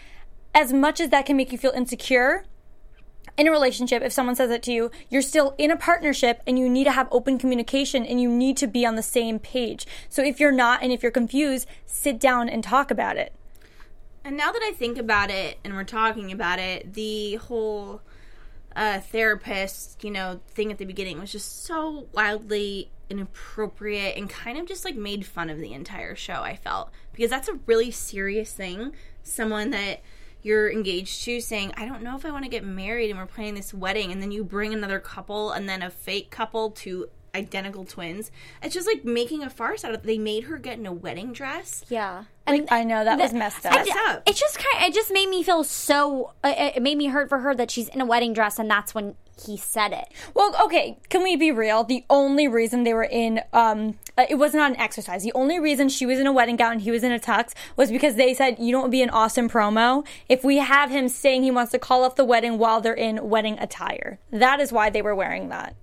[0.54, 2.46] as much as that can make you feel insecure.
[3.38, 6.58] In a relationship, if someone says it to you, you're still in a partnership and
[6.58, 9.86] you need to have open communication and you need to be on the same page.
[10.10, 13.34] So if you're not and if you're confused, sit down and talk about it.
[14.24, 18.02] And now that I think about it and we're talking about it, the whole
[18.76, 24.58] uh, therapist, you know, thing at the beginning was just so wildly inappropriate and kind
[24.58, 26.42] of just like made fun of the entire show.
[26.42, 28.94] I felt because that's a really serious thing.
[29.24, 30.02] Someone that
[30.42, 33.26] you're engaged to saying, I don't know if I want to get married and we're
[33.26, 37.10] planning this wedding, and then you bring another couple and then a fake couple to
[37.36, 38.32] identical twins.
[38.62, 41.34] It's just like making a farce out of They made her get in a wedding
[41.34, 41.84] dress.
[41.90, 42.26] Yeah.
[42.46, 43.74] And I know that was messed up.
[43.74, 44.24] Messed up.
[44.26, 46.34] It just kind of, it just made me feel so.
[46.44, 48.96] Uh, it made me hurt for her that she's in a wedding dress, and that's
[48.96, 50.08] when he said it.
[50.34, 51.84] Well, okay, can we be real?
[51.84, 55.24] The only reason they were in um uh, it was not an exercise.
[55.24, 57.54] The only reason she was in a wedding gown and he was in a tux
[57.76, 60.90] was because they said, "You know what would be an awesome promo if we have
[60.90, 64.60] him saying he wants to call off the wedding while they're in wedding attire." That
[64.60, 65.76] is why they were wearing that.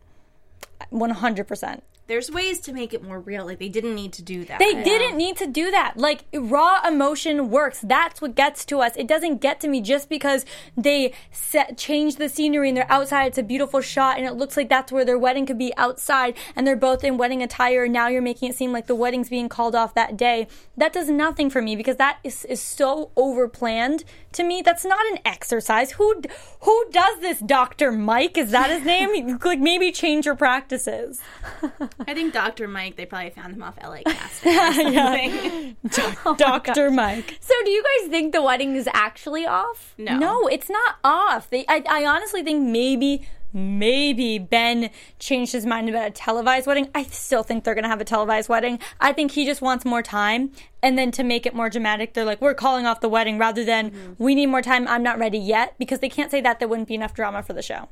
[0.93, 1.81] 100%.
[2.07, 3.47] There's ways to make it more real.
[3.47, 4.59] Like they didn't need to do that.
[4.59, 5.97] They didn't need to do that.
[5.97, 7.81] Like raw emotion works.
[7.83, 8.93] That's what gets to us.
[8.97, 10.45] It doesn't get to me just because
[10.77, 13.29] they set, change the scenery and they're outside.
[13.29, 16.37] It's a beautiful shot and it looks like that's where their wedding could be outside
[16.55, 17.85] and they're both in wedding attire.
[17.85, 20.47] And Now you're making it seem like the wedding's being called off that day.
[20.77, 24.61] That does nothing for me because that is, is so overplanned to me.
[24.61, 25.93] That's not an exercise.
[25.93, 26.21] Who
[26.61, 28.37] who does this, Doctor Mike?
[28.37, 29.39] Is that his name?
[29.45, 31.21] like maybe change your practices.
[32.07, 32.69] I think Dr.
[32.69, 35.77] Mike, they probably found him off LA casting or something.
[36.27, 37.39] Oh Doctor Mike.
[37.41, 39.95] So, do you guys think the wedding is actually off?
[39.99, 40.17] No.
[40.19, 41.51] No, it's not off.
[41.51, 46.89] They, I, I honestly think maybe, maybe Ben changed his mind about a televised wedding.
[46.95, 48.79] I still think they're going to have a televised wedding.
[49.01, 50.53] I think he just wants more time.
[50.83, 53.65] And then to make it more dramatic, they're like, we're calling off the wedding rather
[53.65, 54.13] than mm-hmm.
[54.23, 54.89] we need more time.
[54.89, 56.59] I'm not ready yet because they can't say that.
[56.59, 57.89] There wouldn't be enough drama for the show.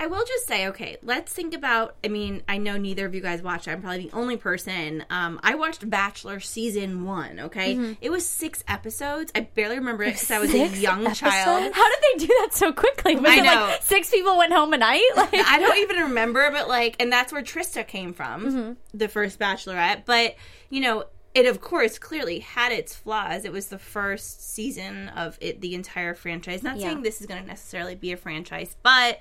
[0.00, 1.94] I will just say, okay, let's think about.
[2.04, 3.68] I mean, I know neither of you guys watched.
[3.68, 5.04] I'm probably the only person.
[5.10, 7.38] Um, I watched Bachelor season one.
[7.38, 9.30] Okay, it was six episodes.
[9.34, 11.72] I barely remember it because I was a young child.
[11.72, 13.14] How did they do that so quickly?
[13.14, 13.54] Was I it know.
[13.54, 15.02] like six people went home a night?
[15.16, 19.38] Like, I don't even remember, but like, and that's where Trista came from, the first
[19.38, 20.04] Bachelorette.
[20.04, 20.34] But
[20.68, 23.44] you know, it of course clearly had its flaws.
[23.44, 26.62] It was the first season of it, the entire franchise.
[26.64, 26.88] Not Yeah.
[26.88, 29.18] saying this is going to necessarily be a franchise, but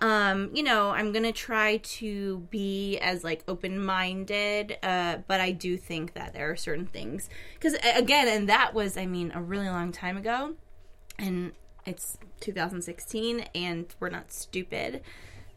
[0.00, 5.50] um, you know, I'm gonna try to be as like open minded, uh, but I
[5.50, 9.42] do think that there are certain things because again, and that was, I mean, a
[9.42, 10.54] really long time ago,
[11.18, 11.52] and
[11.84, 15.02] it's 2016, and we're not stupid.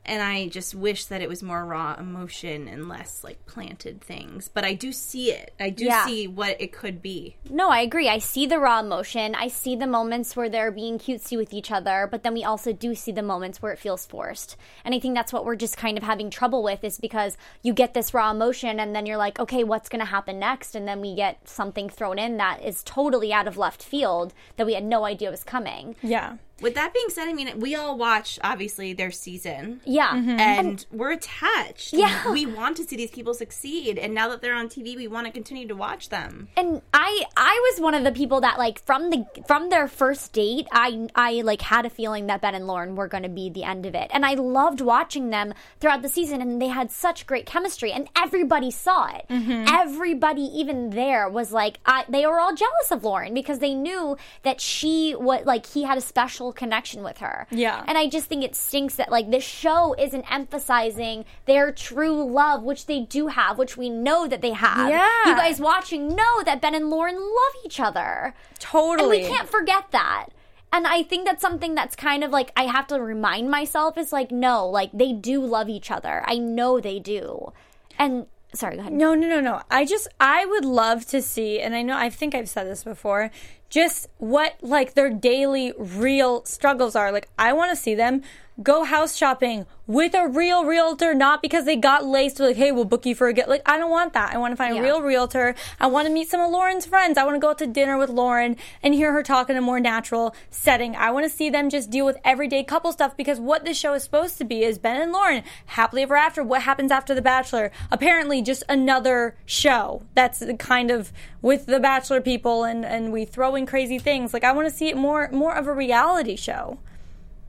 [0.06, 4.50] And I just wish that it was more raw emotion and less like planted things.
[4.50, 5.54] But I do see it.
[5.60, 6.06] I do Yeah.
[6.06, 7.38] see what it could be.
[7.50, 8.10] No, I agree.
[8.10, 9.34] I see the raw emotion.
[9.34, 12.74] I see the moments where they're being cutesy with each other, but then we also
[12.74, 14.58] do see the moments where it feels forced.
[14.84, 17.74] And I think that's what we're just kind of having trouble with is because you
[17.74, 20.76] get this raw emotion and then you're like, okay, what's going to happen next?
[20.76, 24.66] And then we get something thrown in that is totally out of left field that
[24.66, 25.96] we had no idea was coming.
[26.02, 26.38] Yeah.
[26.62, 29.82] With that being said, I mean, we all watch obviously their season.
[29.86, 30.12] Yeah.
[30.14, 30.40] Mm-hmm.
[30.40, 31.94] and we're attached.
[31.94, 32.32] Yeah.
[32.32, 35.28] we want to see these people succeed, and now that they're on TV, we want
[35.28, 36.48] to continue to watch them.
[36.56, 40.34] and I I was one of the people that like from the from their first
[40.34, 43.50] date I I like had a feeling that Ben and Lauren were going to be
[43.50, 46.92] the end of it and I loved watching them throughout the season and they had
[46.92, 49.66] such great chemistry and everybody saw it mm-hmm.
[49.68, 54.18] everybody even there was like I, they were all jealous of Lauren because they knew
[54.44, 57.84] that she was like he had a special connection with her Yeah.
[57.88, 62.64] and I just think it stinks that like this show isn't emphasizing their true love
[62.64, 65.08] which they do have which we know that they have Yeah.
[65.28, 68.34] you guys watching know that Ben and Lauren love each other.
[68.60, 69.22] Totally.
[69.22, 70.28] And we can't forget that.
[70.72, 74.12] And I think that's something that's kind of like I have to remind myself is
[74.12, 76.24] like, no, like they do love each other.
[76.26, 77.54] I know they do.
[78.00, 78.26] And
[78.56, 78.94] sorry, go ahead.
[78.94, 79.62] No, no, no, no.
[79.70, 82.84] I just I would love to see, and I know I think I've said this
[82.84, 83.30] before,
[83.74, 87.12] just what like their daily real struggles are.
[87.12, 88.22] Like I want to see them
[88.62, 92.72] go house shopping with a real realtor, not because they got laced with like, hey,
[92.72, 93.50] we'll book you for a get.
[93.50, 94.32] Like I don't want that.
[94.34, 94.82] I want to find Yeah.
[94.82, 95.56] a real realtor.
[95.80, 97.18] I want to meet some of Lauren's friends.
[97.18, 99.62] I want to go out to dinner with Lauren and hear her talk in a
[99.62, 100.96] more natural setting.
[100.96, 103.94] I want to see them just deal with everyday couple stuff because what this show
[103.96, 106.44] is supposed to be is Ben and Lauren happily ever after.
[106.44, 107.72] What happens after The Bachelor?
[107.92, 113.56] Apparently, just another show that's kind of with the Bachelor people and and we throw
[113.64, 114.34] in crazy things.
[114.34, 116.80] Like I want to see it more more of a reality show.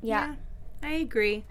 [0.03, 0.37] Yeah.
[0.83, 1.44] I agree.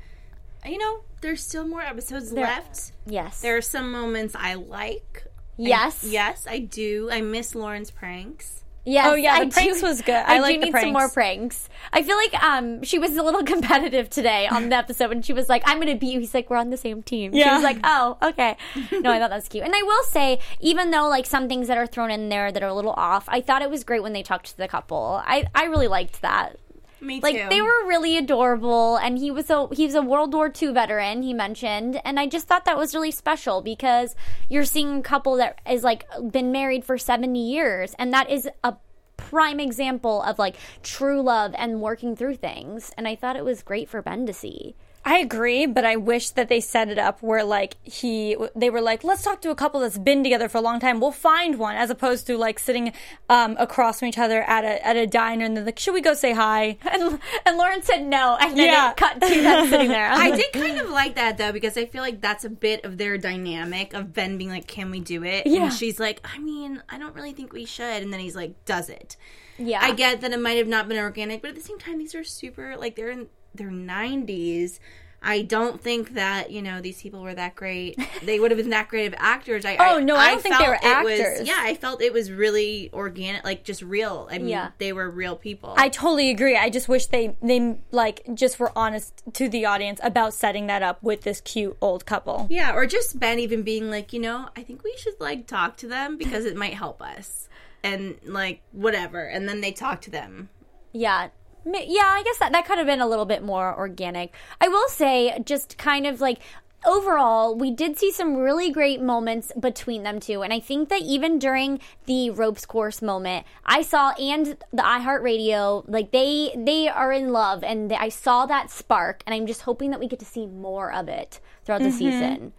[0.65, 2.93] You know, there's still more episodes left.
[3.06, 3.41] Yes.
[3.41, 5.26] There are some moments I like.
[5.58, 6.04] yes.
[6.04, 7.10] Yes, I do.
[7.12, 8.62] I miss Lauren's pranks.
[8.86, 9.08] Yes.
[9.10, 10.13] Oh, yeah, the I pranks do- was good.
[10.15, 11.67] I I, like do the need some more pranks.
[11.67, 11.69] pranks.
[11.93, 15.32] I feel like um she was a little competitive today on the episode and she
[15.34, 16.19] was like, I'm gonna beat you.
[16.19, 17.32] He's like, We're on the same team.
[17.34, 18.58] She was like, Oh, okay.
[18.91, 19.64] No, I thought that was cute.
[19.64, 22.62] And I will say, even though like some things that are thrown in there that
[22.62, 25.22] are a little off, I thought it was great when they talked to the couple.
[25.26, 26.58] I, I really liked that.
[27.04, 27.49] Me Like too.
[27.49, 31.22] they were really adorable, and he was a he's a World War II veteran.
[31.22, 34.16] He mentioned, and I just thought that was really special because
[34.49, 38.49] you're seeing a couple that is like been married for seventy years, and that is
[38.64, 38.76] a
[39.18, 42.91] prime example of like true love and working through things.
[42.97, 44.76] And I thought it was great for Ben to see.
[45.06, 48.80] I agree, but I wish that they set it up where like he they were
[48.82, 50.99] like, let's talk to a couple that's been together for a long time.
[51.01, 52.93] We'll find one, as opposed to like sitting
[53.30, 56.01] um, across from each other at a at a diner and they're like, should we
[56.01, 56.78] go say hi?
[56.93, 58.91] And, and Lauren said no, and then Yeah.
[58.91, 60.10] it cut to them sitting there.
[60.12, 62.97] I did kind of like that though because I feel like that's a bit of
[62.97, 65.64] their dynamic of Ben being like, "Can we do it?" Yeah.
[65.66, 68.64] And she's like, "I mean, I don't really think we should," and then he's like,
[68.66, 69.18] "Does it?"
[69.58, 71.97] Yeah, I get that it might have not been organic, but at the same time,
[71.99, 74.80] these are super like they're in their nineties.
[75.26, 77.97] I don't think that you know these people were that great.
[78.24, 79.64] They would have been that great of actors.
[79.66, 81.47] I, Oh, no, I don't think they were it was- actors.
[81.47, 84.28] yeah, I felt it was really organic, like just real.
[84.30, 84.72] I mean, Yeah.
[84.80, 85.74] they were real people.
[85.78, 86.58] I totally agree.
[86.58, 90.84] I just wish they they like just were honest to the audience about setting that
[90.84, 92.47] up with this cute old couple.
[92.49, 95.78] Yeah, or just Ben even being like, you know, I think we should like talk
[95.78, 97.47] to them because it might help us.
[97.82, 99.24] And like whatever.
[99.26, 100.49] And then they talk to them.
[100.93, 101.30] Yeah.
[101.66, 104.34] Yeah, I guess that, that could have been a little bit more organic.
[104.59, 106.39] I will say, just kind of like
[106.86, 110.41] overall, we did see some really great moments between them two.
[110.41, 115.86] And I think that even during the ropes course moment, I saw and the iHeartRadio,
[115.88, 119.61] like they they are in love and they, I saw that spark and I'm just
[119.61, 121.97] hoping that we get to see more of it throughout the mm-hmm.
[121.97, 122.53] season.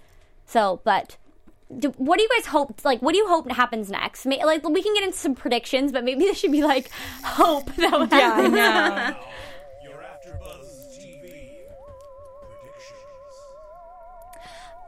[0.47, 1.17] So, but
[1.79, 2.85] do, what do you guys hope?
[2.85, 4.27] Like, what do you hope happens next?
[4.27, 6.91] May, like, we can get into some predictions, but maybe this should be like
[7.25, 8.53] hope that would Yeah, I happen.
[8.55, 9.17] know.
[9.83, 11.59] Your AfterBuzz TV
[12.41, 13.01] predictions.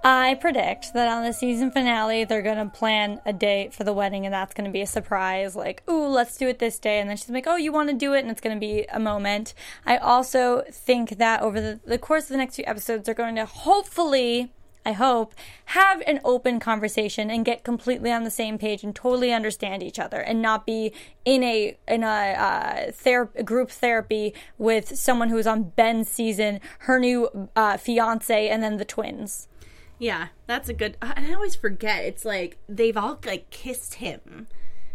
[0.04, 3.92] I predict that on the season finale, they're going to plan a date for the
[3.92, 5.56] wedding, and that's going to be a surprise.
[5.56, 7.00] Like, ooh, let's do it this day.
[7.00, 8.20] And then she's like, oh, you want to do it?
[8.20, 9.52] And it's going to be a moment.
[9.84, 13.34] I also think that over the, the course of the next few episodes, they're going
[13.36, 14.52] to hopefully.
[14.86, 15.34] I hope,
[15.66, 19.98] have an open conversation and get completely on the same page and totally understand each
[19.98, 20.92] other and not be
[21.24, 27.00] in a in a uh, ther- group therapy with someone who's on Ben's season, her
[27.00, 29.48] new uh, fiance, and then the twins.
[29.98, 32.04] Yeah, that's a good and I always forget.
[32.04, 34.46] It's like they've all like kissed him.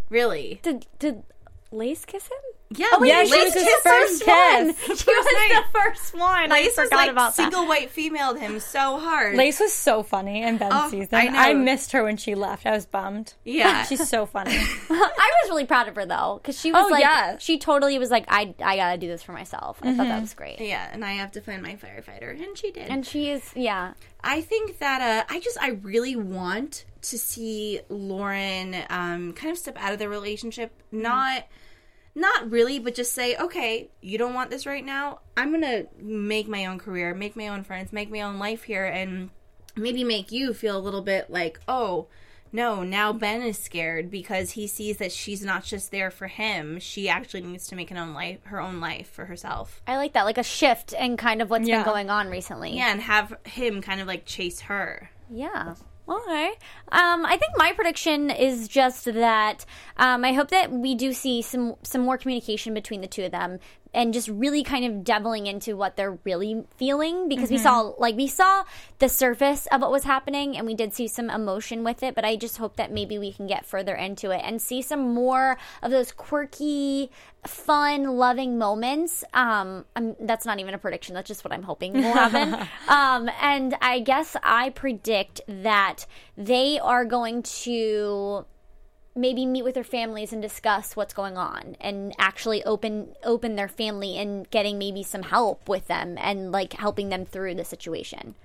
[0.07, 0.61] Really.
[0.63, 1.23] Did did
[1.71, 2.37] Lace kiss him?
[2.73, 4.73] Yeah, Oh, wait, Yeah, she she was was the his first first one.
[4.73, 5.01] kiss.
[5.01, 5.63] She was night.
[5.73, 6.49] the first one.
[6.49, 7.51] Lace I was forgot like about that.
[7.51, 9.35] single white female him so hard.
[9.35, 11.09] Lace was so funny in Ben's Oh, season.
[11.13, 12.65] I I, missed her when she left.
[12.65, 13.33] I was bummed.
[13.43, 13.83] Yeah.
[13.87, 14.55] She's so funny.
[14.89, 17.37] I was really proud of her though, because she was Oh, like, yeah.
[17.39, 19.79] she totally was like, I I gotta do this for myself.
[19.81, 20.59] I thought that was great.
[20.61, 22.89] Yeah, and I have to find my firefighter, and she did.
[22.89, 23.93] And she is, yeah.
[24.23, 29.57] I think that uh, I just I really want to see Lauren um, kind of
[29.57, 31.45] step out of the relationship, not
[32.15, 35.19] not really, but just say, okay, you don't want this right now.
[35.37, 38.85] I'm gonna make my own career, make my own friends, make my own life here,
[38.85, 39.29] and
[39.75, 42.07] maybe make you feel a little bit like, oh.
[42.53, 46.79] No, now Ben is scared because he sees that she's not just there for him.
[46.81, 49.81] She actually needs to make an own life, her own life for herself.
[49.87, 51.77] I like that, like a shift in kind of what's Yeah.
[51.77, 52.75] been going on recently.
[52.75, 55.09] Yeah, and have him kind of like chase her.
[55.29, 55.75] Yeah.
[56.09, 56.51] Okay.
[56.91, 59.65] Um, I think my prediction is just that
[59.97, 63.31] um, I hope that we do see some some more communication between the two of
[63.31, 63.59] them
[63.93, 68.15] and just really kind of deviling into what they're really feeling because we saw like
[68.15, 68.63] we saw
[68.99, 72.23] the surface of what was happening and we did see some emotion with it but
[72.23, 75.57] I just hope that maybe we can get further into it and see some more
[75.81, 77.11] of those quirky
[77.45, 79.23] fun loving moments.
[79.33, 81.15] Um I'm, that's not even a prediction.
[81.15, 82.67] That's just what i'm hoping will happen.
[82.87, 86.05] Um and i guess i predict that
[86.37, 88.45] they are going to
[89.15, 93.67] maybe meet with their families and discuss what's going on and actually open open their
[93.67, 98.35] family and getting maybe some help with them and like helping them through the situation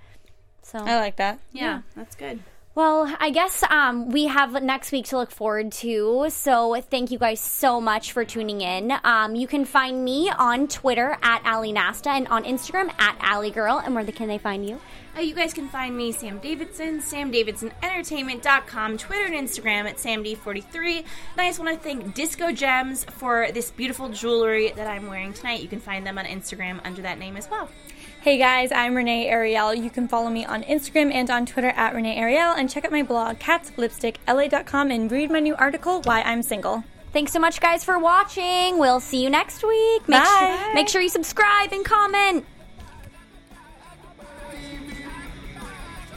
[0.67, 1.39] so I like that.
[1.53, 2.41] Yeah, that's good.
[2.77, 6.27] Well, I guess um, we have next week to look forward to.
[6.29, 8.93] So thank you guys so much for tuning in.
[9.03, 13.49] Um, you can find me on Twitter at Ali Nasta and on Instagram at Ali
[13.49, 13.81] Girl.
[13.83, 14.79] And where the, can they find you?
[15.17, 20.97] Uh, you guys can find me, Sam Davidson, samdavidsonentertainment.com, Twitter and Instagram at samd43.
[20.97, 21.05] And
[21.39, 25.63] I just want to thank Disco Gems for this beautiful jewelry that I'm wearing tonight.
[25.63, 27.69] You can find them on Instagram under that name as well.
[28.27, 29.73] Hey guys, I'm Renee Ariel.
[29.73, 32.91] You can follow me on Instagram and on Twitter at Renee Ariel and check out
[32.91, 36.83] my blog, catslipstickla.com, and read my new article, Why I'm Single.
[37.13, 38.79] Thanks so much, guys, for watching.
[38.79, 40.09] We'll see you next week.
[40.09, 40.59] Make Bye.
[40.61, 42.45] Sure, make sure you subscribe and comment.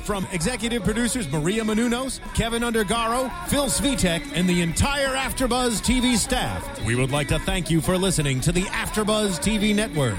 [0.03, 6.85] From executive producers Maria Menounos, Kevin Undergaro, Phil Svitek, and the entire AfterBuzz TV staff,
[6.85, 10.19] we would like to thank you for listening to the AfterBuzz TV network.